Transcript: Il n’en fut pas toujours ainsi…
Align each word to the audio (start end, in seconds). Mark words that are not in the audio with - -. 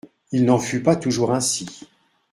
Il 0.31 0.45
n’en 0.45 0.57
fut 0.57 0.81
pas 0.81 0.95
toujours 0.95 1.31
ainsi… 1.31 1.87